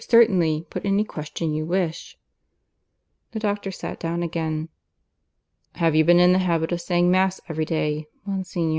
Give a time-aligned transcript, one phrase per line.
[0.09, 0.65] Certainly.
[0.71, 2.17] Put any question you wish."
[3.33, 4.69] The doctor sat down again.
[5.75, 8.69] "Have you been in the habit of saying Mass every day, Monsignor?"